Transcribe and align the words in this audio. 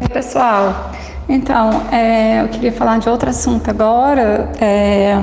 Oi, 0.00 0.08
pessoal. 0.08 0.92
Então, 1.28 1.86
é, 1.92 2.40
eu 2.40 2.48
queria 2.48 2.72
falar 2.72 2.98
de 2.98 3.08
outro 3.10 3.28
assunto 3.28 3.68
agora, 3.68 4.50
é, 4.58 5.14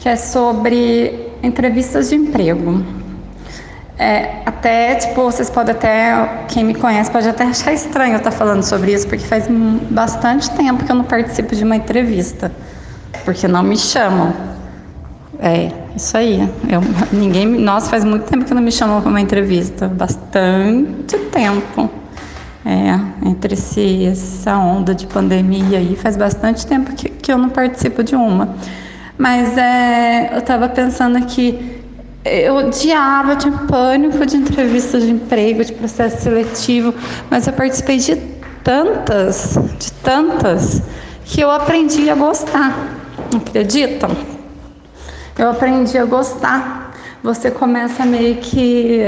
que 0.00 0.08
é 0.08 0.16
sobre 0.16 1.32
entrevistas 1.42 2.08
de 2.08 2.14
emprego. 2.14 2.82
É, 3.98 4.40
até, 4.46 4.94
tipo, 4.94 5.22
vocês 5.22 5.50
podem 5.50 5.74
até, 5.74 6.46
quem 6.48 6.64
me 6.64 6.74
conhece 6.74 7.10
pode 7.10 7.28
até 7.28 7.44
achar 7.44 7.74
estranho 7.74 8.14
eu 8.14 8.18
estar 8.18 8.30
falando 8.30 8.62
sobre 8.62 8.94
isso, 8.94 9.06
porque 9.06 9.26
faz 9.26 9.46
bastante 9.90 10.50
tempo 10.52 10.82
que 10.86 10.90
eu 10.90 10.96
não 10.96 11.04
participo 11.04 11.54
de 11.54 11.62
uma 11.62 11.76
entrevista, 11.76 12.50
porque 13.22 13.46
não 13.46 13.62
me 13.62 13.76
chamam. 13.76 14.32
É, 15.38 15.70
isso 15.94 16.16
aí. 16.16 16.40
Eu, 16.70 16.80
ninguém, 17.12 17.44
nossa, 17.46 17.90
faz 17.90 18.02
muito 18.02 18.24
tempo 18.24 18.46
que 18.46 18.54
não 18.54 18.62
me 18.62 18.72
chamam 18.72 19.02
para 19.02 19.10
uma 19.10 19.20
entrevista, 19.20 19.88
bastante 19.88 21.18
tempo. 21.30 22.05
É, 22.68 23.28
entre 23.28 23.54
si, 23.54 24.06
essa 24.06 24.58
onda 24.58 24.92
de 24.92 25.06
pandemia 25.06 25.78
aí, 25.78 25.94
faz 25.94 26.16
bastante 26.16 26.66
tempo 26.66 26.92
que, 26.96 27.08
que 27.08 27.30
eu 27.30 27.38
não 27.38 27.48
participo 27.48 28.02
de 28.02 28.16
uma. 28.16 28.56
Mas 29.16 29.56
é, 29.56 30.30
eu 30.32 30.38
estava 30.38 30.68
pensando 30.68 31.16
aqui, 31.16 31.80
eu 32.24 32.56
odiava, 32.56 33.34
eu 33.34 33.38
tinha 33.38 33.56
pânico 33.68 34.26
de 34.26 34.36
entrevistas 34.36 35.04
de 35.04 35.12
emprego, 35.12 35.64
de 35.64 35.72
processo 35.74 36.24
seletivo, 36.24 36.92
mas 37.30 37.46
eu 37.46 37.52
participei 37.52 37.98
de 37.98 38.16
tantas, 38.64 39.56
de 39.78 39.92
tantas, 39.92 40.82
que 41.24 41.40
eu 41.40 41.52
aprendi 41.52 42.10
a 42.10 42.16
gostar. 42.16 42.76
Acreditam? 43.32 44.10
Eu 45.38 45.50
aprendi 45.50 45.96
a 45.96 46.04
gostar 46.04 46.75
você 47.26 47.50
começa 47.50 48.06
meio 48.06 48.36
que 48.36 49.00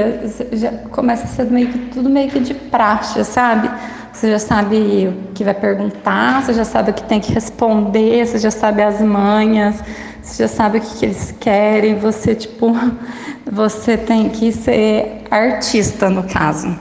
já 0.54 0.72
começa 0.90 1.22
a 1.22 1.26
ser 1.28 1.44
meio 1.44 1.68
que 1.68 1.78
tudo 1.78 2.10
meio 2.10 2.28
que 2.28 2.40
de 2.40 2.52
praxe, 2.52 3.24
sabe? 3.24 3.70
Você 4.12 4.32
já 4.32 4.40
sabe 4.40 5.06
o 5.06 5.32
que 5.32 5.44
vai 5.44 5.54
perguntar, 5.54 6.42
você 6.42 6.52
já 6.52 6.64
sabe 6.64 6.90
o 6.90 6.94
que 6.94 7.04
tem 7.04 7.20
que 7.20 7.32
responder, 7.32 8.26
você 8.26 8.40
já 8.40 8.50
sabe 8.50 8.82
as 8.82 9.00
manhas, 9.00 9.76
você 10.20 10.42
já 10.42 10.48
sabe 10.48 10.78
o 10.78 10.80
que, 10.80 10.98
que 10.98 11.06
eles 11.06 11.32
querem, 11.38 11.94
você 11.94 12.34
tipo, 12.34 12.74
você 13.46 13.96
tem 13.96 14.28
que 14.30 14.50
ser 14.50 15.22
artista 15.30 16.10
no 16.10 16.24
caso. 16.24 16.76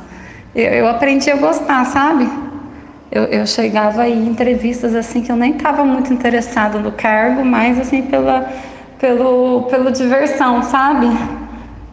Eu, 0.56 0.72
eu 0.72 0.88
aprendi 0.88 1.30
a 1.30 1.36
gostar, 1.36 1.86
sabe? 1.86 2.28
Eu, 3.12 3.26
eu 3.26 3.46
chegava 3.46 4.02
aí 4.02 4.14
em 4.14 4.28
entrevistas 4.28 4.96
assim 4.96 5.22
que 5.22 5.32
eu 5.32 5.36
nem 5.36 5.52
estava 5.52 5.86
muito 5.86 6.12
interessada 6.12 6.80
no 6.80 6.94
cargo, 6.94 7.46
mas 7.46 7.80
assim 7.80 8.02
pela 8.02 8.52
pelo, 9.00 9.64
pelo 9.64 9.92
diversão, 9.92 10.64
sabe? 10.64 11.08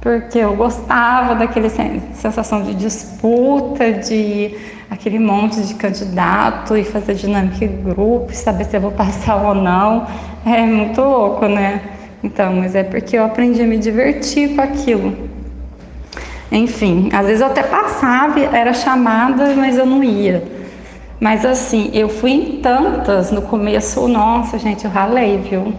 Porque 0.00 0.38
eu 0.38 0.54
gostava 0.54 1.34
daquele 1.34 1.70
sensação 2.12 2.62
de 2.62 2.74
disputa, 2.74 3.92
de 3.92 4.54
aquele 4.90 5.18
monte 5.18 5.62
de 5.62 5.74
candidato 5.74 6.76
e 6.76 6.84
fazer 6.84 7.14
dinâmica 7.14 7.64
em 7.64 7.82
grupo, 7.82 8.32
saber 8.34 8.64
se 8.64 8.76
eu 8.76 8.80
vou 8.80 8.92
passar 8.92 9.36
ou 9.36 9.54
não. 9.54 10.06
É 10.44 10.64
muito 10.64 11.00
louco, 11.00 11.46
né? 11.46 11.80
Então, 12.22 12.54
mas 12.56 12.74
é 12.74 12.82
porque 12.82 13.16
eu 13.16 13.24
aprendi 13.24 13.62
a 13.62 13.66
me 13.66 13.78
divertir 13.78 14.54
com 14.54 14.60
aquilo. 14.60 15.16
Enfim, 16.52 17.08
às 17.12 17.26
vezes 17.26 17.40
eu 17.40 17.48
até 17.48 17.62
passava, 17.62 18.38
era 18.40 18.72
chamada, 18.72 19.54
mas 19.56 19.76
eu 19.76 19.84
não 19.84 20.04
ia. 20.04 20.44
Mas 21.18 21.44
assim, 21.44 21.90
eu 21.92 22.08
fui 22.08 22.32
em 22.32 22.60
tantas 22.60 23.30
no 23.30 23.42
começo, 23.42 24.06
nossa, 24.06 24.58
gente, 24.58 24.84
eu 24.84 24.90
ralei, 24.90 25.38
viu? 25.38 25.72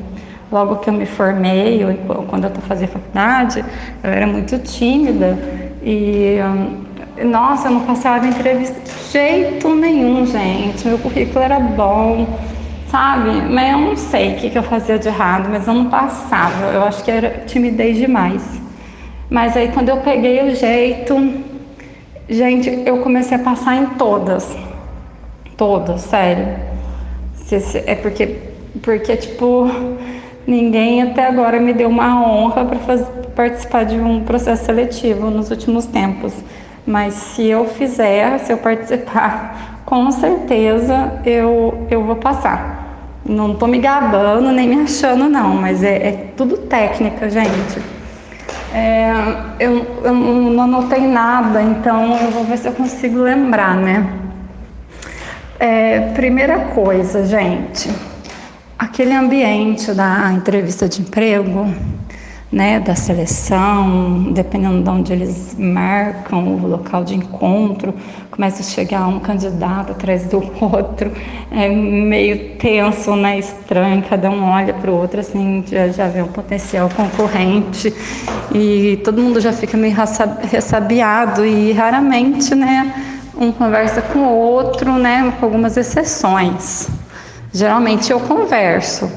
Logo 0.51 0.77
que 0.77 0.89
eu 0.89 0.93
me 0.93 1.05
formei, 1.05 1.83
ou 1.83 2.23
quando 2.23 2.45
eu 2.45 2.51
fazendo 2.61 2.89
faculdade, 2.89 3.63
eu 4.03 4.09
era 4.09 4.27
muito 4.27 4.57
tímida 4.59 5.37
e, 5.83 6.37
hum, 6.41 6.85
nossa, 7.23 7.67
eu 7.67 7.71
não 7.71 7.81
passava 7.81 8.27
entrevista 8.27 8.79
de 8.79 9.11
jeito 9.11 9.73
nenhum, 9.75 10.25
gente. 10.25 10.87
Meu 10.87 10.97
currículo 10.97 11.43
era 11.43 11.59
bom, 11.59 12.27
sabe? 12.89 13.29
Mas 13.49 13.71
eu 13.71 13.79
não 13.79 13.95
sei 13.95 14.33
o 14.33 14.35
que, 14.35 14.49
que 14.49 14.57
eu 14.57 14.63
fazia 14.63 14.99
de 14.99 15.07
errado, 15.07 15.47
mas 15.49 15.67
eu 15.67 15.73
não 15.73 15.89
passava. 15.89 16.71
Eu 16.73 16.83
acho 16.83 17.03
que 17.03 17.11
era 17.11 17.43
timidez 17.45 17.97
demais. 17.97 18.43
Mas 19.29 19.55
aí 19.55 19.69
quando 19.69 19.89
eu 19.89 19.97
peguei 19.97 20.43
o 20.43 20.55
jeito, 20.55 21.15
gente, 22.29 22.83
eu 22.85 22.97
comecei 22.97 23.37
a 23.37 23.39
passar 23.39 23.75
em 23.75 23.85
todas. 23.97 24.55
Todas, 25.55 26.01
sério. 26.01 26.47
É 27.85 27.95
porque, 27.95 28.37
porque 28.81 29.15
tipo, 29.15 29.69
Ninguém 30.47 31.01
até 31.01 31.25
agora 31.25 31.59
me 31.59 31.73
deu 31.73 31.89
uma 31.89 32.23
honra 32.23 32.65
para 32.65 32.97
participar 33.35 33.83
de 33.83 33.97
um 33.97 34.23
processo 34.23 34.65
seletivo 34.65 35.31
nos 35.31 35.49
últimos 35.49 35.87
tempos. 35.87 36.33
Mas 36.85 37.15
se 37.15 37.47
eu 37.47 37.65
fizer, 37.65 38.37
se 38.39 38.53
eu 38.53 38.57
participar, 38.57 39.81
com 39.85 40.11
certeza 40.11 41.19
eu, 41.25 41.87
eu 41.89 42.03
vou 42.03 42.15
passar. 42.15 42.83
Não 43.27 43.53
estou 43.53 43.67
me 43.67 43.79
gabando 43.79 44.51
nem 44.51 44.69
me 44.69 44.83
achando, 44.83 45.27
não, 45.27 45.55
mas 45.55 45.83
é, 45.83 45.95
é 45.95 46.11
tudo 46.37 46.57
técnica, 46.57 47.27
gente. 47.27 47.81
É, 48.71 49.11
eu, 49.59 49.83
eu 50.03 50.13
não 50.13 50.63
anotei 50.63 51.07
nada, 51.07 51.59
então 51.59 52.15
eu 52.21 52.29
vou 52.29 52.43
ver 52.43 52.59
se 52.59 52.67
eu 52.67 52.73
consigo 52.73 53.19
lembrar, 53.19 53.75
né? 53.75 54.05
É, 55.59 56.11
primeira 56.13 56.59
coisa, 56.59 57.25
gente 57.25 57.89
aquele 58.77 59.13
ambiente 59.13 59.93
da 59.93 60.31
entrevista 60.33 60.87
de 60.87 61.01
emprego, 61.01 61.67
né, 62.51 62.79
da 62.79 62.95
seleção, 62.95 64.31
dependendo 64.31 64.83
de 64.83 64.89
onde 64.89 65.11
eles 65.11 65.55
marcam 65.57 66.55
o 66.55 66.67
local 66.67 67.03
de 67.03 67.15
encontro, 67.15 67.93
começa 68.31 68.61
a 68.61 68.65
chegar 68.65 69.07
um 69.07 69.19
candidato 69.19 69.91
atrás 69.91 70.25
do 70.25 70.37
outro, 70.61 71.11
é 71.51 71.67
meio 71.67 72.55
tenso, 72.57 73.15
né, 73.15 73.39
estranho, 73.39 74.03
cada 74.09 74.29
um 74.29 74.43
olha 74.43 74.73
para 74.73 74.91
o 74.91 74.95
outro, 74.95 75.19
assim, 75.19 75.63
já, 75.67 75.87
já 75.89 76.07
vê 76.07 76.21
um 76.21 76.27
potencial 76.27 76.89
concorrente 76.95 77.93
e 78.53 79.01
todo 79.03 79.21
mundo 79.21 79.41
já 79.41 79.51
fica 79.51 79.75
meio 79.75 79.95
ressabiado 80.49 81.45
e 81.45 81.73
raramente, 81.73 82.53
né, 82.55 82.93
um 83.37 83.51
conversa 83.51 84.01
com 84.01 84.19
o 84.19 84.33
outro, 84.33 84.93
né, 84.93 85.33
com 85.39 85.45
algumas 85.45 85.75
exceções. 85.75 86.89
Geralmente 87.55 88.11
eu 88.11 88.19
converso. 88.19 89.09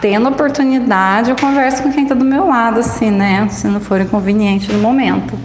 Tendo 0.00 0.28
oportunidade, 0.28 1.30
eu 1.30 1.36
converso 1.36 1.84
com 1.84 1.92
quem 1.92 2.02
está 2.02 2.16
do 2.16 2.24
meu 2.24 2.48
lado, 2.48 2.80
assim, 2.80 3.12
né? 3.12 3.46
Se 3.48 3.68
não 3.68 3.78
for 3.78 4.00
inconveniente 4.00 4.72
no 4.72 4.80
momento. 4.80 5.38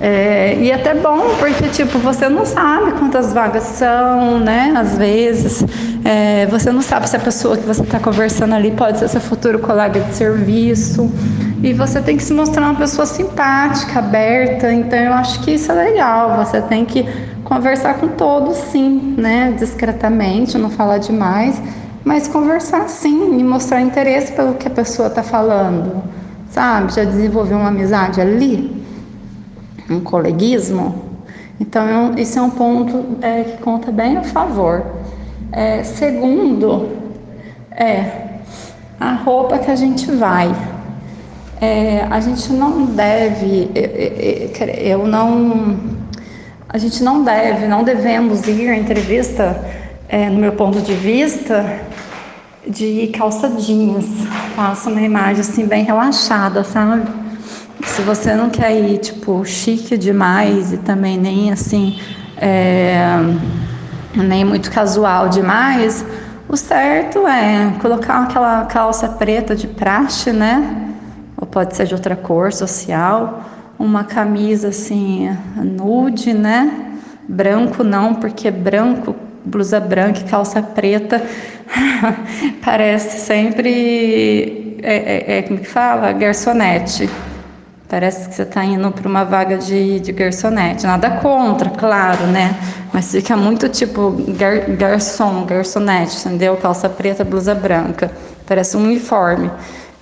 É, 0.00 0.56
e 0.58 0.70
é 0.70 0.74
até 0.74 0.94
bom, 0.94 1.36
porque, 1.38 1.68
tipo, 1.68 1.98
você 1.98 2.26
não 2.26 2.46
sabe 2.46 2.92
quantas 2.92 3.34
vagas 3.34 3.64
são, 3.64 4.40
né? 4.40 4.72
Às 4.74 4.96
vezes, 4.96 5.62
é, 6.02 6.46
você 6.46 6.72
não 6.72 6.80
sabe 6.80 7.06
se 7.06 7.16
a 7.16 7.20
pessoa 7.20 7.58
que 7.58 7.66
você 7.66 7.82
está 7.82 8.00
conversando 8.00 8.54
ali 8.54 8.70
pode 8.70 8.98
ser 8.98 9.08
seu 9.08 9.20
futuro 9.20 9.58
colega 9.58 10.00
de 10.00 10.14
serviço. 10.14 11.12
E 11.62 11.74
você 11.74 12.00
tem 12.00 12.16
que 12.16 12.22
se 12.22 12.32
mostrar 12.32 12.62
uma 12.62 12.76
pessoa 12.76 13.04
simpática, 13.04 13.98
aberta. 13.98 14.72
Então, 14.72 14.98
eu 14.98 15.12
acho 15.12 15.38
que 15.40 15.50
isso 15.50 15.70
é 15.70 15.74
legal. 15.74 16.42
Você 16.46 16.62
tem 16.62 16.86
que 16.86 17.06
Conversar 17.52 18.00
com 18.00 18.08
todos, 18.08 18.56
sim, 18.56 19.14
né? 19.18 19.54
Discretamente, 19.58 20.56
não 20.56 20.70
falar 20.70 20.96
demais, 20.96 21.60
mas 22.02 22.26
conversar 22.26 22.88
sim 22.88 23.38
e 23.38 23.44
mostrar 23.44 23.82
interesse 23.82 24.32
pelo 24.32 24.54
que 24.54 24.66
a 24.66 24.70
pessoa 24.70 25.08
está 25.08 25.22
falando, 25.22 26.02
sabe? 26.50 26.94
Já 26.94 27.04
desenvolver 27.04 27.52
uma 27.52 27.68
amizade 27.68 28.22
ali, 28.22 28.82
um 29.90 30.00
coleguismo. 30.00 30.94
Então, 31.60 32.14
isso 32.16 32.38
é 32.38 32.42
um 32.42 32.48
ponto 32.48 33.18
é, 33.20 33.42
que 33.42 33.62
conta 33.62 33.92
bem 33.92 34.16
a 34.16 34.22
favor. 34.22 34.86
É, 35.52 35.82
segundo, 35.82 36.88
é 37.70 38.30
a 38.98 39.12
roupa 39.12 39.58
que 39.58 39.70
a 39.70 39.76
gente 39.76 40.10
vai. 40.10 40.50
É, 41.60 42.06
a 42.10 42.18
gente 42.18 42.50
não 42.50 42.86
deve, 42.86 43.70
eu 44.82 45.06
não 45.06 46.00
a 46.72 46.78
gente 46.78 47.04
não 47.04 47.22
deve, 47.22 47.66
não 47.66 47.84
devemos 47.84 48.48
ir 48.48 48.70
à 48.70 48.74
entrevista, 48.74 49.62
é, 50.08 50.30
no 50.30 50.38
meu 50.38 50.52
ponto 50.52 50.80
de 50.80 50.94
vista, 50.94 51.80
de 52.66 53.08
calça 53.08 53.50
jeans. 53.50 54.06
Faça 54.56 54.88
uma 54.88 55.02
imagem 55.02 55.42
assim 55.42 55.66
bem 55.66 55.84
relaxada, 55.84 56.64
sabe? 56.64 57.06
Se 57.84 58.00
você 58.00 58.34
não 58.34 58.48
quer 58.48 58.72
ir 58.72 58.98
tipo 58.98 59.44
chique 59.44 59.98
demais 59.98 60.72
e 60.72 60.78
também 60.78 61.18
nem 61.18 61.52
assim 61.52 62.00
é, 62.38 63.18
nem 64.14 64.42
muito 64.42 64.70
casual 64.70 65.28
demais, 65.28 66.02
o 66.48 66.56
certo 66.56 67.26
é 67.26 67.74
colocar 67.82 68.22
aquela 68.22 68.64
calça 68.64 69.08
preta 69.08 69.54
de 69.54 69.66
praxe, 69.66 70.32
né? 70.32 70.88
Ou 71.36 71.46
pode 71.46 71.76
ser 71.76 71.86
de 71.86 71.92
outra 71.92 72.16
cor 72.16 72.50
social 72.50 73.44
uma 73.82 74.04
camisa 74.04 74.68
assim 74.68 75.36
nude, 75.56 76.32
né? 76.32 76.92
Branco 77.28 77.82
não, 77.82 78.14
porque 78.14 78.50
branco, 78.50 79.16
blusa 79.44 79.80
branca 79.80 80.20
e 80.20 80.24
calça 80.24 80.62
preta 80.62 81.20
parece 82.64 83.18
sempre 83.18 84.78
é, 84.82 84.94
é, 84.94 85.38
é, 85.38 85.42
como 85.42 85.58
que 85.58 85.68
fala? 85.68 86.12
Garçonete. 86.12 87.10
Parece 87.88 88.28
que 88.28 88.34
você 88.34 88.42
está 88.42 88.64
indo 88.64 88.90
para 88.90 89.06
uma 89.06 89.24
vaga 89.24 89.58
de, 89.58 90.00
de 90.00 90.12
garçonete. 90.12 90.86
Nada 90.86 91.10
contra, 91.18 91.68
claro, 91.68 92.26
né? 92.28 92.54
Mas 92.92 93.10
fica 93.10 93.36
muito 93.36 93.68
tipo 93.68 94.16
gar, 94.38 94.60
garçom, 94.76 95.44
garçonete, 95.44 96.16
entendeu? 96.20 96.56
Calça 96.56 96.88
preta, 96.88 97.24
blusa 97.24 97.54
branca. 97.54 98.10
Parece 98.46 98.76
um 98.76 98.84
uniforme. 98.84 99.50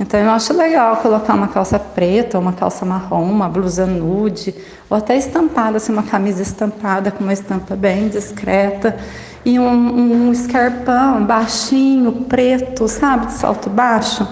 Então 0.00 0.18
eu 0.18 0.30
acho 0.30 0.56
legal 0.56 0.96
colocar 0.96 1.34
uma 1.34 1.48
calça 1.48 1.78
preta, 1.78 2.38
uma 2.38 2.54
calça 2.54 2.86
marrom, 2.86 3.22
uma 3.22 3.50
blusa 3.50 3.84
nude, 3.84 4.54
ou 4.88 4.96
até 4.96 5.14
estampada, 5.14 5.76
assim, 5.76 5.92
uma 5.92 6.02
camisa 6.02 6.40
estampada 6.40 7.10
com 7.10 7.22
uma 7.22 7.34
estampa 7.34 7.76
bem 7.76 8.08
discreta 8.08 8.96
e 9.44 9.58
um, 9.58 10.28
um 10.28 10.32
escarpão 10.32 11.22
baixinho, 11.26 12.12
preto, 12.24 12.88
sabe, 12.88 13.26
de 13.26 13.34
salto 13.34 13.68
baixo, 13.68 14.26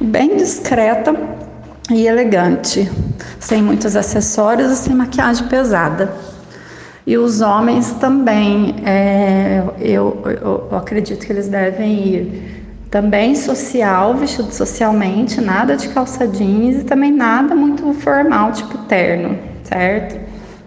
bem 0.00 0.38
discreta 0.38 1.14
e 1.90 2.06
elegante, 2.06 2.90
sem 3.38 3.62
muitos 3.62 3.94
acessórios 3.96 4.72
e 4.72 4.76
sem 4.76 4.94
maquiagem 4.94 5.46
pesada. 5.48 6.14
E 7.06 7.18
os 7.18 7.42
homens 7.42 7.92
também, 8.00 8.76
é, 8.86 9.62
eu, 9.78 10.22
eu, 10.24 10.68
eu 10.70 10.78
acredito 10.78 11.26
que 11.26 11.30
eles 11.30 11.46
devem 11.46 11.92
ir 11.92 12.63
também 12.94 13.34
social, 13.34 14.14
vestido 14.14 14.52
socialmente, 14.52 15.40
nada 15.40 15.76
de 15.76 15.88
calça 15.88 16.28
jeans 16.28 16.82
e 16.82 16.84
também 16.84 17.10
nada 17.10 17.52
muito 17.52 17.92
formal, 17.94 18.52
tipo 18.52 18.78
terno, 18.86 19.36
certo? 19.64 20.16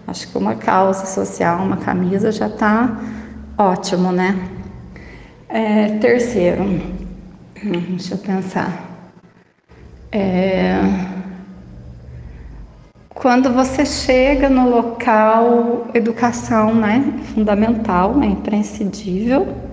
Acho 0.06 0.28
que 0.28 0.36
uma 0.36 0.54
calça 0.54 1.06
social, 1.06 1.62
uma 1.62 1.78
camisa 1.78 2.30
já 2.30 2.50
tá 2.50 3.00
ótimo, 3.56 4.12
né? 4.12 4.38
É, 5.48 5.96
terceiro, 6.00 6.64
hum, 6.64 7.84
deixa 7.92 8.12
eu 8.12 8.18
pensar. 8.18 8.78
É, 10.12 10.82
quando 13.08 13.54
você 13.54 13.86
chega 13.86 14.50
no 14.50 14.68
local, 14.68 15.88
educação, 15.94 16.74
né? 16.74 17.22
Fundamental, 17.32 18.22
é 18.22 18.26
imprescindível 18.26 19.67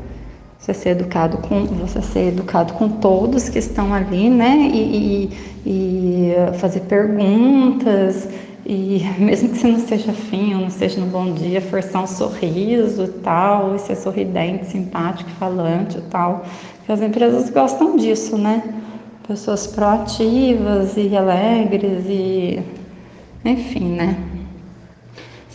você 0.65 0.73
ser 0.73 0.89
educado 0.89 1.37
com 1.37 1.63
você 1.65 2.01
ser 2.01 2.29
educado 2.29 2.73
com 2.73 2.89
todos 2.89 3.49
que 3.49 3.59
estão 3.59 3.93
ali, 3.93 4.31
né? 4.31 4.67
E, 4.73 5.29
e, 5.63 5.69
e 5.69 6.33
fazer 6.57 6.79
perguntas 6.81 8.27
e 8.65 9.03
mesmo 9.21 9.49
que 9.49 9.59
você 9.59 9.67
não 9.67 9.77
esteja 9.77 10.11
afim 10.11 10.55
ou 10.55 10.61
não 10.61 10.67
esteja 10.67 10.99
no 10.99 11.05
bom 11.05 11.31
dia, 11.33 11.61
forçar 11.61 12.01
um 12.01 12.07
sorriso 12.07 13.03
e 13.03 13.07
tal, 13.21 13.75
e 13.75 13.79
ser 13.79 13.95
sorridente, 13.95 14.65
simpático, 14.65 15.29
falante 15.31 15.99
e 15.99 16.01
tal. 16.01 16.43
Porque 16.77 16.91
as 16.91 17.01
empresas 17.01 17.51
gostam 17.51 17.95
disso, 17.95 18.35
né? 18.35 18.63
Pessoas 19.27 19.67
proativas 19.67 20.97
e 20.97 21.15
alegres 21.15 22.05
e 22.07 22.59
enfim, 23.43 23.91
né? 23.91 24.34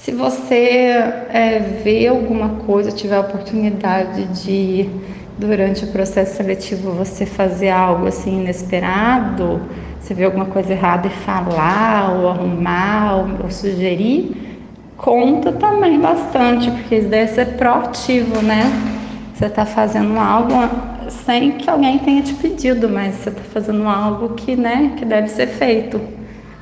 Se 0.03 0.13
você 0.13 0.95
é, 1.29 1.59
vê 1.85 2.07
alguma 2.07 2.49
coisa, 2.65 2.91
tiver 2.91 3.17
a 3.17 3.21
oportunidade 3.21 4.25
de, 4.43 4.89
durante 5.37 5.85
o 5.85 5.89
processo 5.89 6.39
seletivo, 6.39 6.93
você 6.93 7.27
fazer 7.27 7.69
algo 7.69 8.07
assim 8.07 8.41
inesperado, 8.41 9.61
você 10.01 10.15
vê 10.15 10.25
alguma 10.25 10.47
coisa 10.47 10.73
errada 10.73 11.07
e 11.07 11.11
falar, 11.11 12.17
ou 12.17 12.31
arrumar, 12.31 13.17
ou, 13.17 13.45
ou 13.45 13.51
sugerir, 13.51 14.59
conta 14.97 15.53
também 15.53 16.01
bastante, 16.01 16.71
porque 16.71 16.97
isso 16.97 17.09
deve 17.09 17.33
ser 17.33 17.59
proativo, 17.59 18.41
né? 18.41 18.63
Você 19.35 19.45
está 19.47 19.67
fazendo 19.67 20.19
algo 20.19 20.55
sem 21.11 21.53
que 21.53 21.69
alguém 21.69 21.99
tenha 21.99 22.23
te 22.23 22.33
pedido, 22.33 22.89
mas 22.89 23.17
você 23.17 23.29
está 23.29 23.43
fazendo 23.43 23.87
algo 23.87 24.31
que, 24.31 24.57
né, 24.57 24.95
que 24.97 25.05
deve 25.05 25.29
ser 25.29 25.49
feito 25.49 26.01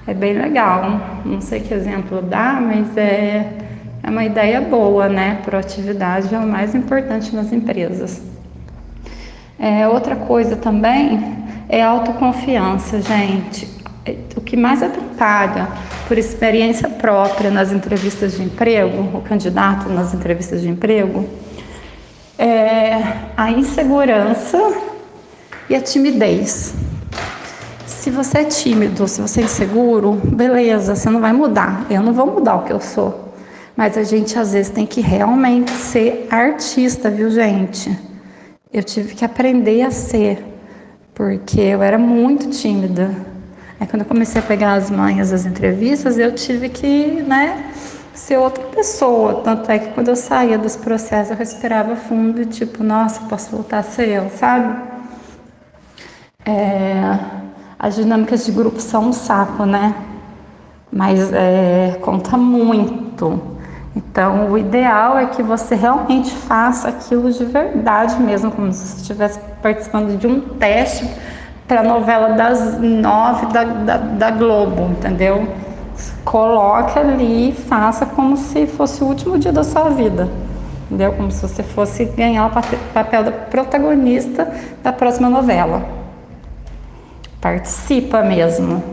é 0.09 0.15
bem 0.15 0.33
legal. 0.33 1.21
Não 1.23 1.39
sei 1.39 1.61
que 1.61 1.75
exemplo 1.75 2.23
dá, 2.23 2.59
mas 2.63 2.97
é, 2.97 3.47
é 4.03 4.09
uma 4.09 4.25
ideia 4.25 4.59
boa, 4.59 5.07
né? 5.07 5.39
Proatividade 5.45 6.35
é 6.35 6.39
o 6.39 6.47
mais 6.47 6.75
importante 6.75 7.37
nas 7.37 7.53
empresas. 7.53 8.23
É, 9.59 9.87
outra 9.87 10.17
coisa 10.17 10.57
também 10.57 11.37
é 11.69 11.83
autoconfiança, 11.83 13.03
gente. 13.03 13.69
O 14.35 14.41
que 14.41 14.57
mais 14.57 14.83
atrapalha, 14.83 15.69
por 16.07 16.17
experiência 16.17 16.89
própria 16.89 17.51
nas 17.51 17.71
entrevistas 17.71 18.39
de 18.39 18.43
emprego, 18.43 19.19
o 19.19 19.21
candidato 19.21 19.91
nas 19.91 20.15
entrevistas 20.15 20.63
de 20.63 20.71
emprego, 20.71 21.29
é 22.39 23.03
a 23.37 23.51
insegurança 23.51 24.59
e 25.69 25.75
a 25.75 25.83
timidez. 25.83 26.88
Se 27.99 28.13
você 28.13 28.39
é 28.39 28.45
tímido, 28.45 29.09
se 29.09 29.21
você 29.21 29.41
é 29.41 29.45
inseguro, 29.45 30.13
beleza, 30.13 30.95
você 30.95 31.11
não 31.11 31.21
vai 31.21 31.33
mudar. 31.33 31.85
Eu 31.91 32.01
não 32.01 32.13
vou 32.13 32.27
mudar 32.27 32.55
o 32.55 32.63
que 32.63 32.73
eu 32.73 32.81
sou. 32.81 33.35
Mas 33.77 33.99
a 33.99 34.05
gente 34.05 34.39
às 34.39 34.53
vezes 34.53 34.71
tem 34.71 34.87
que 34.87 35.01
realmente 35.01 35.73
ser 35.73 36.29
artista, 36.31 37.11
viu, 37.11 37.29
gente? 37.29 37.99
Eu 38.73 38.85
tive 38.85 39.17
que 39.17 39.25
aprender 39.25 39.83
a 39.83 39.91
ser, 39.91 40.45
porque 41.13 41.61
eu 41.61 41.83
era 41.83 41.99
muito 41.99 42.49
tímida. 42.51 43.11
Aí 43.81 43.87
quando 43.89 44.03
eu 44.03 44.09
comecei 44.09 44.41
a 44.41 44.45
pegar 44.45 44.75
as 44.75 44.93
manhas 44.93 45.33
das 45.33 45.45
entrevistas, 45.45 46.19
eu 46.19 46.33
tive 46.37 46.69
que, 46.69 47.21
né, 47.23 47.73
ser 48.15 48.37
outra 48.37 48.63
pessoa. 48.67 49.43
Tanto 49.43 49.73
é 49.73 49.79
que 49.81 49.89
quando 49.89 50.07
eu 50.07 50.17
saía 50.17 50.57
dos 50.57 50.77
processos, 50.77 51.33
eu 51.33 51.37
respirava 51.37 51.97
fundo 51.97 52.47
tipo, 52.47 52.85
nossa, 52.85 53.23
posso 53.23 53.51
voltar 53.51 53.81
a 53.81 53.83
ser 53.83 54.09
eu, 54.09 54.31
sabe? 54.31 54.83
É... 56.47 57.48
As 57.79 57.95
dinâmicas 57.95 58.45
de 58.45 58.51
grupo 58.51 58.81
são 58.81 59.11
um 59.11 59.13
saco, 59.13 59.65
né? 59.65 59.95
Mas 60.91 61.33
é, 61.33 61.97
conta 62.03 62.37
muito. 62.37 63.41
Então, 63.95 64.51
o 64.51 64.59
ideal 64.59 65.17
é 65.17 65.27
que 65.27 65.43
você 65.43 65.77
realmente 65.77 66.31
faça 66.31 66.89
aquilo 66.89 67.31
de 67.31 67.45
verdade 67.45 68.21
mesmo, 68.21 68.51
como 68.51 68.73
se 68.73 68.85
você 68.85 68.97
estivesse 68.97 69.39
participando 69.63 70.19
de 70.19 70.27
um 70.27 70.41
teste 70.41 71.09
para 71.69 71.81
a 71.81 71.83
novela 71.85 72.31
das 72.31 72.81
nove 72.81 73.47
da, 73.47 73.63
da, 73.63 73.97
da, 73.97 74.31
Globo, 74.31 74.91
entendeu? 74.91 75.47
Coloque 76.25 76.99
ali 76.99 77.51
e 77.51 77.53
faça 77.53 78.07
como 78.07 78.37
se 78.37 78.67
fosse 78.67 79.05
o 79.05 79.07
último 79.07 79.39
dia 79.39 79.53
da 79.53 79.63
sua 79.63 79.91
vida, 79.91 80.29
entendeu? 80.87 81.13
Como 81.13 81.31
se 81.31 81.43
você 81.43 81.63
fosse 81.63 82.05
ganhar 82.07 82.47
o 82.47 82.51
papel 82.93 83.25
da 83.25 83.31
protagonista 83.31 84.51
da 84.83 84.93
próxima 84.93 85.29
novela. 85.29 85.98
Participa 87.49 88.23
mesmo. 88.23 88.85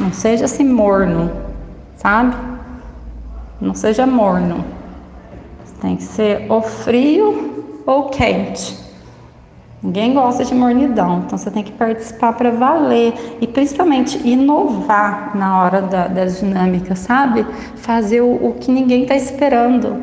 Não 0.00 0.10
seja 0.10 0.46
assim 0.46 0.64
morno, 0.64 1.30
sabe? 1.96 2.34
Não 3.60 3.74
seja 3.74 4.06
morno. 4.06 4.64
Tem 5.82 5.94
que 5.94 6.02
ser 6.02 6.46
ou 6.48 6.62
frio 6.62 7.82
ou 7.84 8.04
quente. 8.04 8.78
Ninguém 9.82 10.14
gosta 10.14 10.42
de 10.42 10.54
mornidão, 10.54 11.24
então 11.26 11.36
você 11.36 11.50
tem 11.50 11.62
que 11.62 11.72
participar 11.72 12.32
para 12.32 12.50
valer 12.50 13.12
e 13.42 13.46
principalmente 13.46 14.26
inovar 14.26 15.36
na 15.36 15.60
hora 15.60 15.82
da, 15.82 16.08
das 16.08 16.40
dinâmicas, 16.40 17.00
sabe? 17.00 17.46
Fazer 17.74 18.22
o, 18.22 18.48
o 18.48 18.54
que 18.54 18.72
ninguém 18.72 19.02
está 19.02 19.14
esperando. 19.14 20.02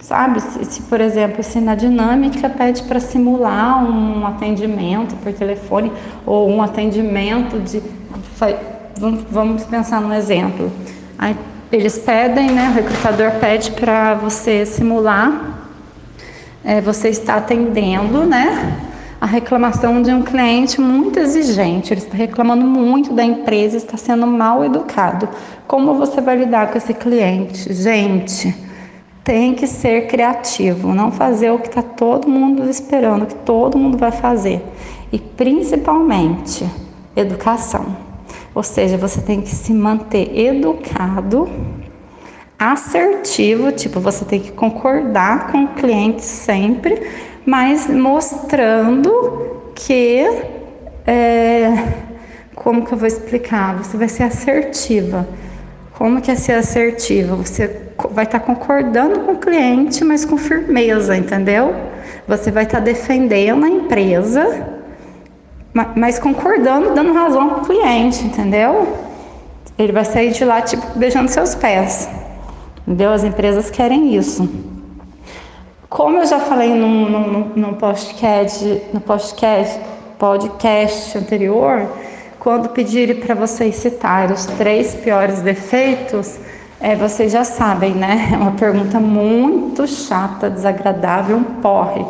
Sabe, 0.00 0.40
se, 0.40 0.64
se, 0.64 0.82
por 0.82 1.00
exemplo, 1.00 1.42
se 1.42 1.60
na 1.60 1.74
dinâmica 1.74 2.48
pede 2.48 2.82
para 2.84 2.98
simular 2.98 3.84
um 3.84 4.26
atendimento 4.26 5.14
por 5.16 5.32
telefone 5.32 5.92
ou 6.24 6.48
um 6.48 6.62
atendimento 6.62 7.58
de. 7.60 7.82
Vamos 9.30 9.64
pensar 9.64 10.00
num 10.00 10.12
exemplo. 10.12 10.72
Aí 11.18 11.36
eles 11.70 11.98
pedem, 11.98 12.50
né? 12.50 12.70
O 12.70 12.72
recrutador 12.72 13.32
pede 13.40 13.70
para 13.72 14.14
você 14.14 14.64
simular. 14.64 15.58
É, 16.64 16.80
você 16.80 17.08
está 17.08 17.36
atendendo, 17.36 18.24
né? 18.24 18.78
A 19.20 19.26
reclamação 19.26 20.00
de 20.00 20.10
um 20.10 20.22
cliente 20.22 20.80
muito 20.80 21.18
exigente, 21.18 21.92
ele 21.92 22.00
está 22.00 22.16
reclamando 22.16 22.66
muito 22.66 23.12
da 23.12 23.22
empresa, 23.22 23.76
está 23.76 23.98
sendo 23.98 24.26
mal 24.26 24.64
educado. 24.64 25.28
Como 25.66 25.94
você 25.94 26.22
vai 26.22 26.36
lidar 26.36 26.70
com 26.70 26.78
esse 26.78 26.94
cliente? 26.94 27.70
Gente, 27.72 28.54
tem 29.30 29.54
que 29.54 29.68
ser 29.68 30.08
criativo, 30.08 30.92
não 30.92 31.12
fazer 31.12 31.52
o 31.52 31.58
que 31.60 31.68
está 31.68 31.82
todo 31.82 32.28
mundo 32.28 32.68
esperando, 32.68 33.26
que 33.26 33.34
todo 33.36 33.78
mundo 33.78 33.96
vai 33.96 34.10
fazer. 34.10 34.60
E 35.12 35.20
principalmente, 35.20 36.68
educação. 37.14 37.96
Ou 38.52 38.64
seja, 38.64 38.96
você 38.96 39.20
tem 39.20 39.40
que 39.40 39.50
se 39.50 39.72
manter 39.72 40.36
educado, 40.36 41.48
assertivo, 42.58 43.70
tipo, 43.70 44.00
você 44.00 44.24
tem 44.24 44.40
que 44.40 44.50
concordar 44.50 45.52
com 45.52 45.62
o 45.62 45.68
cliente 45.74 46.24
sempre, 46.24 47.00
mas 47.46 47.86
mostrando 47.86 49.62
que. 49.76 50.24
É, 51.06 51.70
como 52.56 52.84
que 52.84 52.92
eu 52.92 52.98
vou 52.98 53.06
explicar? 53.06 53.76
Você 53.76 53.96
vai 53.96 54.08
ser 54.08 54.24
assertiva. 54.24 55.28
Como 56.00 56.18
que 56.22 56.30
é 56.30 56.34
ser 56.34 56.54
assertiva? 56.54 57.36
Você 57.36 57.92
vai 58.12 58.24
estar 58.24 58.40
tá 58.40 58.46
concordando 58.46 59.20
com 59.20 59.32
o 59.32 59.36
cliente, 59.36 60.02
mas 60.02 60.24
com 60.24 60.38
firmeza, 60.38 61.14
entendeu? 61.14 61.74
Você 62.26 62.50
vai 62.50 62.64
estar 62.64 62.78
tá 62.78 62.84
defendendo 62.84 63.66
a 63.66 63.68
empresa, 63.68 64.66
mas 65.94 66.18
concordando, 66.18 66.94
dando 66.94 67.12
razão 67.12 67.50
para 67.50 67.58
o 67.58 67.66
cliente, 67.66 68.24
entendeu? 68.24 68.96
Ele 69.78 69.92
vai 69.92 70.06
sair 70.06 70.32
de 70.32 70.42
lá, 70.42 70.62
tipo, 70.62 70.86
beijando 70.98 71.28
seus 71.28 71.54
pés. 71.54 72.08
Entendeu? 72.86 73.12
As 73.12 73.22
empresas 73.22 73.68
querem 73.68 74.16
isso. 74.16 74.48
Como 75.90 76.16
eu 76.16 76.24
já 76.24 76.38
falei 76.38 76.72
no 76.72 77.74
podcast, 77.74 78.82
no 78.94 79.02
podcast, 79.02 79.78
podcast 80.18 81.18
anterior, 81.18 81.86
quando 82.40 82.70
pedirem 82.70 83.16
para 83.16 83.34
vocês 83.34 83.76
citar 83.76 84.32
os 84.32 84.46
três 84.46 84.94
piores 84.94 85.40
defeitos, 85.40 86.38
é, 86.80 86.96
vocês 86.96 87.30
já 87.30 87.44
sabem, 87.44 87.92
né? 87.92 88.30
É 88.32 88.36
uma 88.36 88.52
pergunta 88.52 88.98
muito 88.98 89.86
chata, 89.86 90.48
desagradável, 90.48 91.36
um 91.36 91.44
porre. 91.44 92.02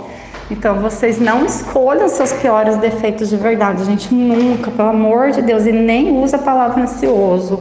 Então 0.49 0.77
vocês 0.77 1.21
não 1.21 1.45
escolham 1.45 2.09
seus 2.09 2.33
piores 2.33 2.77
defeitos 2.77 3.29
de 3.29 3.37
verdade, 3.37 3.85
gente, 3.85 4.15
nunca, 4.15 4.71
pelo 4.71 4.91
amor 4.91 5.33
de 5.33 5.43
Deus, 5.43 5.67
e 5.67 5.73
nem 5.73 6.17
usa 6.17 6.37
a 6.37 6.41
palavra 6.41 6.85
ansioso. 6.85 7.59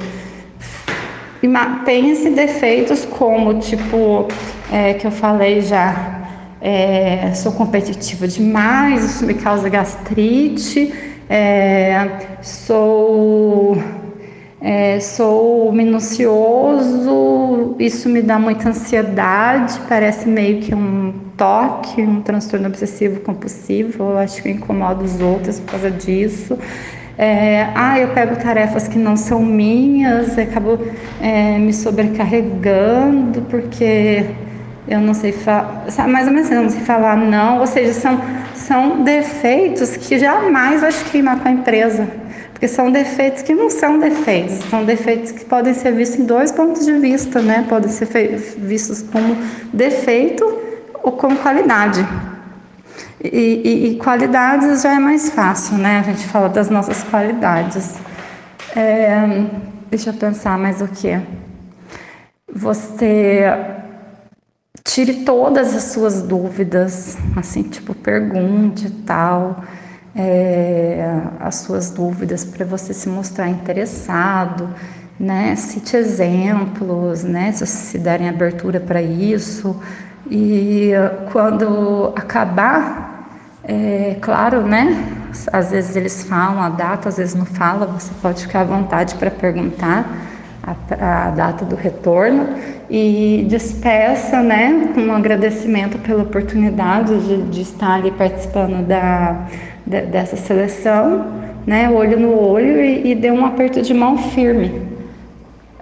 Pense 1.85 2.29
defeitos 2.29 3.03
como, 3.03 3.59
tipo, 3.59 4.27
é, 4.71 4.93
que 4.93 5.07
eu 5.07 5.11
falei 5.11 5.61
já, 5.61 6.21
é, 6.61 7.31
sou 7.33 7.51
competitiva 7.51 8.27
demais, 8.27 9.03
isso 9.05 9.25
me 9.25 9.33
causa 9.33 9.67
gastrite, 9.69 10.93
é, 11.29 12.09
sou, 12.41 13.77
é, 14.59 14.99
sou 14.99 15.71
minucioso, 15.71 17.75
isso 17.79 18.09
me 18.09 18.21
dá 18.21 18.39
muita 18.39 18.69
ansiedade, 18.69 19.79
parece 19.87 20.27
meio 20.27 20.61
que 20.61 20.73
um 20.73 21.13
toque, 21.37 22.01
um 22.01 22.21
transtorno 22.21 22.67
obsessivo 22.67 23.19
compulsivo, 23.21 24.03
eu 24.03 24.17
acho 24.17 24.41
que 24.41 24.49
incomoda 24.49 25.03
os 25.03 25.21
outros 25.21 25.59
por 25.59 25.71
causa 25.71 25.91
disso. 25.91 26.57
É, 27.17 27.67
ah, 27.75 27.99
eu 27.99 28.09
pego 28.09 28.35
tarefas 28.37 28.87
que 28.87 28.97
não 28.97 29.17
são 29.17 29.43
minhas, 29.43 30.37
acabo 30.39 30.79
é, 31.21 31.57
me 31.57 31.73
sobrecarregando 31.73 33.41
porque 33.43 34.25
eu 34.87 34.99
não 34.99 35.13
sei 35.13 35.33
falar, 35.33 35.85
mais 36.07 36.27
ou 36.27 36.33
menos, 36.33 36.49
eu 36.49 36.63
não 36.63 36.69
sei 36.69 36.81
falar 36.81 37.15
não, 37.15 37.59
ou 37.59 37.67
seja, 37.67 37.93
são, 37.93 38.19
são 38.69 39.01
defeitos 39.03 39.97
que 39.97 40.19
jamais 40.19 40.81
vai 40.81 40.93
queimar 41.11 41.39
com 41.39 41.47
a 41.47 41.51
empresa, 41.51 42.07
porque 42.51 42.67
são 42.67 42.91
defeitos 42.91 43.41
que 43.41 43.51
não 43.51 43.67
são 43.67 43.97
defeitos, 43.97 44.59
são 44.69 44.85
defeitos 44.85 45.31
que 45.31 45.43
podem 45.43 45.73
ser 45.73 45.91
vistos 45.93 46.19
em 46.19 46.25
dois 46.25 46.51
pontos 46.51 46.85
de 46.85 46.93
vista, 46.99 47.41
né? 47.41 47.65
Podem 47.67 47.89
ser 47.89 48.05
vistos 48.59 49.01
como 49.01 49.35
defeito 49.73 50.45
ou 51.01 51.13
como 51.13 51.35
qualidade. 51.37 52.07
E, 53.23 53.27
e, 53.27 53.87
e, 53.87 53.95
qualidades 53.97 54.83
já 54.83 54.93
é 54.93 54.99
mais 54.99 55.31
fácil, 55.31 55.75
né? 55.79 56.01
A 56.01 56.03
gente 56.03 56.27
fala 56.27 56.47
das 56.47 56.69
nossas 56.69 57.03
qualidades. 57.03 57.95
É, 58.75 59.45
deixa 59.89 60.11
eu 60.11 60.13
pensar 60.13 60.59
mais 60.59 60.79
o 60.79 60.87
que. 60.87 61.19
Você 62.53 63.78
tire 64.89 65.23
todas 65.23 65.75
as 65.75 65.83
suas 65.83 66.23
dúvidas, 66.23 67.15
assim, 67.35 67.61
tipo, 67.61 67.93
pergunte 67.93 68.87
e 68.87 68.89
tal, 68.89 69.63
é, 70.15 71.21
as 71.39 71.57
suas 71.57 71.91
dúvidas 71.91 72.43
para 72.43 72.65
você 72.65 72.91
se 72.91 73.07
mostrar 73.07 73.47
interessado, 73.49 74.67
né? 75.19 75.55
Cite 75.55 75.95
exemplos, 75.95 77.23
né? 77.23 77.51
Se, 77.51 77.67
se 77.67 77.99
derem 77.99 78.27
abertura 78.27 78.79
para 78.79 78.99
isso. 79.01 79.79
E 80.29 80.91
quando 81.31 82.11
acabar 82.15 83.29
é, 83.63 84.17
claro, 84.19 84.63
né? 84.63 85.05
Às 85.53 85.69
vezes 85.69 85.95
eles 85.95 86.23
falam 86.23 86.63
a 86.63 86.69
data, 86.69 87.09
às 87.09 87.17
vezes 87.17 87.35
não 87.35 87.45
fala, 87.45 87.85
você 87.85 88.11
pode 88.21 88.41
ficar 88.41 88.61
à 88.61 88.63
vontade 88.63 89.13
para 89.15 89.29
perguntar 89.29 90.05
a, 90.63 91.27
a, 91.27 91.29
data 91.31 91.65
do 91.65 91.75
retorno 91.75 92.47
e 92.89 93.45
despeça, 93.49 94.41
né, 94.41 94.89
com 94.93 95.01
um 95.01 95.13
agradecimento 95.13 95.97
pela 95.99 96.23
oportunidade 96.23 97.17
de, 97.19 97.41
de 97.43 97.61
estar 97.61 97.95
ali 97.95 98.11
participando 98.11 98.85
da, 98.85 99.47
de, 99.85 100.01
dessa 100.01 100.35
seleção, 100.35 101.25
né, 101.65 101.89
olho 101.89 102.19
no 102.19 102.39
olho 102.39 102.83
e, 102.83 103.13
e 103.13 103.31
um 103.31 103.45
aperto 103.45 103.81
de 103.81 103.93
mão 103.93 104.17
firme. 104.17 104.89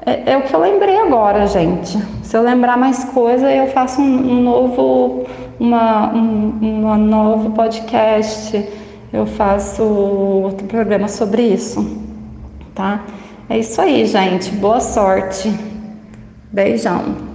É, 0.05 0.31
é, 0.31 0.37
o 0.37 0.43
que 0.43 0.53
eu 0.53 0.59
lembrei 0.59 0.97
agora, 0.97 1.45
gente. 1.47 1.97
Se 2.23 2.37
eu 2.37 2.41
lembrar 2.41 2.77
mais 2.77 3.03
coisa, 3.05 3.51
eu 3.51 3.67
faço 3.67 4.01
um, 4.01 4.31
um 4.31 4.41
novo 4.41 5.25
uma, 5.59 6.13
um 6.13 6.57
uma 6.61 6.97
novo 6.97 7.51
podcast, 7.51 8.67
eu 9.11 9.25
faço 9.25 9.83
outro 9.83 10.67
programa 10.67 11.07
sobre 11.07 11.41
isso, 11.41 11.99
tá? 12.73 13.01
É 13.49 13.59
isso 13.59 13.79
aí, 13.79 14.05
gente. 14.05 14.49
Boa 14.51 14.81
sorte. 14.81 15.49
Beijão. 16.51 17.26